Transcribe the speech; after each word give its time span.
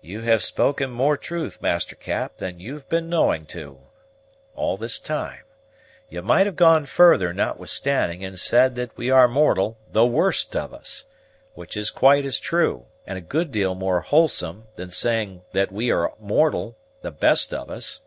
"You 0.00 0.22
have 0.22 0.42
spoken 0.42 0.90
more 0.90 1.14
truth, 1.18 1.60
Master 1.60 1.94
Cap, 1.94 2.38
than 2.38 2.58
you've 2.58 2.88
been 2.88 3.10
knowing 3.10 3.44
to, 3.48 3.80
all 4.54 4.78
this 4.78 4.98
time. 4.98 5.42
You 6.08 6.22
might 6.22 6.46
have 6.46 6.56
gone 6.56 6.86
further, 6.86 7.34
notwithstanding, 7.34 8.24
and 8.24 8.38
said 8.38 8.76
that 8.76 8.96
we 8.96 9.10
are 9.10 9.28
mortal, 9.28 9.76
the 9.90 10.06
worst 10.06 10.56
of 10.56 10.72
us; 10.72 11.04
which 11.52 11.76
is 11.76 11.90
quite 11.90 12.24
as 12.24 12.40
true, 12.40 12.86
and 13.06 13.18
a 13.18 13.20
good 13.20 13.52
deal 13.52 13.74
more 13.74 14.00
wholesome, 14.00 14.68
than 14.76 14.88
saying 14.88 15.42
that 15.52 15.70
we 15.70 15.90
are 15.90 16.14
mortal, 16.18 16.78
the 17.02 17.10
best 17.10 17.52
of 17.52 17.68
us. 17.68 18.00